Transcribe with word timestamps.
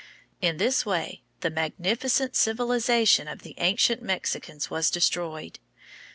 In 0.41 0.57
this 0.57 0.83
way 0.83 1.21
the 1.41 1.51
magnificent 1.51 2.35
civilization 2.35 3.27
of 3.27 3.43
the 3.43 3.53
ancient 3.59 4.01
Mexicans 4.01 4.67
was 4.67 4.89
destroyed. 4.89 5.59